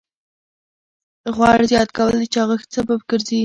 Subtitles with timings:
[1.35, 3.39] غوړ زیات کول د چاغښت سبب ګرځي.